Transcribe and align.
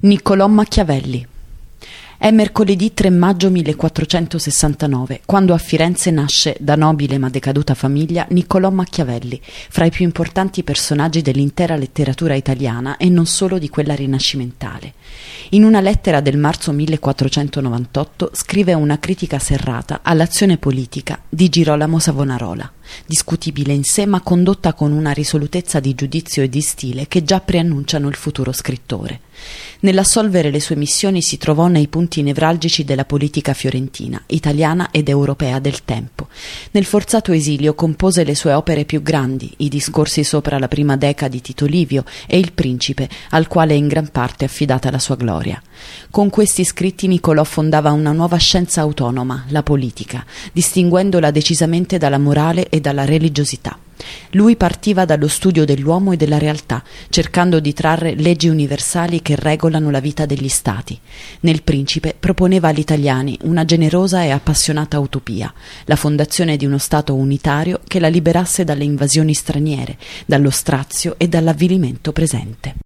Niccolò 0.00 0.46
Machiavelli 0.46 1.26
è 2.16 2.30
mercoledì 2.30 2.94
3 2.94 3.10
maggio 3.10 3.48
1469, 3.48 5.22
quando 5.24 5.54
a 5.54 5.58
Firenze 5.58 6.12
nasce, 6.12 6.56
da 6.58 6.74
nobile 6.76 7.18
ma 7.18 7.28
decaduta 7.28 7.74
famiglia, 7.74 8.26
Niccolò 8.30 8.70
Machiavelli, 8.70 9.40
fra 9.42 9.84
i 9.84 9.90
più 9.90 10.04
importanti 10.04 10.64
personaggi 10.64 11.22
dell'intera 11.22 11.76
letteratura 11.76 12.34
italiana 12.34 12.96
e 12.96 13.08
non 13.08 13.26
solo 13.26 13.58
di 13.58 13.68
quella 13.68 13.94
rinascimentale. 13.94 14.94
In 15.50 15.62
una 15.62 15.80
lettera 15.80 16.20
del 16.20 16.38
marzo 16.38 16.70
1498 16.70 18.30
scrive 18.34 18.74
una 18.74 18.98
critica 18.98 19.38
serrata 19.38 20.00
all'azione 20.02 20.58
politica 20.58 21.20
di 21.28 21.48
Girolamo 21.48 22.00
Savonarola, 22.00 22.70
discutibile 23.06 23.72
in 23.72 23.84
sé 23.84 24.06
ma 24.06 24.20
condotta 24.20 24.72
con 24.72 24.92
una 24.92 25.12
risolutezza 25.12 25.80
di 25.80 25.94
giudizio 25.94 26.42
e 26.42 26.48
di 26.48 26.60
stile 26.60 27.08
che 27.08 27.24
già 27.24 27.40
preannunciano 27.40 28.08
il 28.08 28.14
futuro 28.14 28.52
scrittore. 28.52 29.20
Nell'assolvere 29.80 30.50
le 30.50 30.58
sue 30.58 30.74
missioni 30.74 31.22
si 31.22 31.38
trovò 31.38 31.68
nei 31.68 31.86
punti 31.86 32.22
nevralgici 32.22 32.84
della 32.84 33.04
politica 33.04 33.54
fiorentina, 33.54 34.20
italiana 34.26 34.90
ed 34.90 35.08
europea 35.08 35.60
del 35.60 35.84
tempo. 35.84 36.26
Nel 36.72 36.84
forzato 36.84 37.30
esilio 37.30 37.74
compose 37.74 38.24
le 38.24 38.34
sue 38.34 38.52
opere 38.52 38.84
più 38.84 39.02
grandi, 39.02 39.52
i 39.58 39.68
discorsi 39.68 40.24
sopra 40.24 40.58
la 40.58 40.66
prima 40.66 40.96
deca 40.96 41.28
di 41.28 41.40
Tito 41.40 41.66
Livio 41.66 42.04
e 42.26 42.38
Il 42.38 42.52
Principe, 42.52 43.08
al 43.30 43.46
quale 43.46 43.74
è 43.74 43.76
in 43.76 43.86
gran 43.86 44.08
parte 44.10 44.44
affidata 44.44 44.90
la 44.90 44.98
sua 44.98 45.14
gloria. 45.14 45.62
Con 46.10 46.28
questi 46.28 46.64
scritti 46.64 47.06
Niccolò 47.06 47.44
fondava 47.44 47.92
una 47.92 48.10
nuova 48.10 48.36
scienza 48.36 48.80
autonoma, 48.80 49.44
la 49.50 49.62
politica, 49.62 50.26
distinguendola 50.52 51.30
decisamente 51.30 51.98
dalla 51.98 52.18
morale 52.18 52.68
e 52.78 52.80
dalla 52.80 53.04
religiosità. 53.04 53.78
Lui 54.32 54.56
partiva 54.56 55.04
dallo 55.04 55.28
studio 55.28 55.64
dell'uomo 55.64 56.12
e 56.12 56.16
della 56.16 56.38
realtà, 56.38 56.82
cercando 57.08 57.60
di 57.60 57.72
trarre 57.72 58.14
leggi 58.14 58.48
universali 58.48 59.20
che 59.22 59.36
regolano 59.36 59.90
la 59.90 60.00
vita 60.00 60.24
degli 60.24 60.48
stati. 60.48 60.98
Nel 61.40 61.62
Principe 61.62 62.14
proponeva 62.18 62.68
agli 62.68 62.78
italiani 62.78 63.36
una 63.42 63.64
generosa 63.64 64.22
e 64.22 64.30
appassionata 64.30 64.98
utopia, 64.98 65.52
la 65.84 65.96
fondazione 65.96 66.56
di 66.56 66.64
uno 66.64 66.78
Stato 66.78 67.14
unitario 67.14 67.80
che 67.86 68.00
la 68.00 68.08
liberasse 68.08 68.64
dalle 68.64 68.84
invasioni 68.84 69.34
straniere, 69.34 69.98
dallo 70.26 70.50
strazio 70.50 71.16
e 71.18 71.28
dall'avvilimento 71.28 72.12
presente. 72.12 72.77